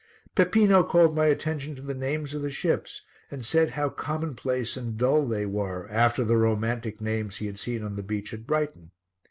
Peppino 0.33 0.81
called 0.81 1.15
my 1.15 1.27
attention 1.27 1.75
to 1.75 1.81
the 1.83 1.93
names 1.93 2.33
of 2.33 2.41
the 2.41 2.49
ships 2.49 3.03
and 3.29 3.45
said 3.45 3.69
how 3.69 3.87
commonplace 3.87 4.75
and 4.75 4.97
dull 4.97 5.27
they 5.27 5.45
were 5.45 5.87
after 5.91 6.23
the 6.23 6.37
romantic 6.37 6.99
names 6.99 7.37
he 7.37 7.45
had 7.45 7.59
seen 7.59 7.83
on 7.83 7.95
the 7.95 8.01
beach 8.01 8.33
at 8.33 8.47
Brighton. 8.47 8.89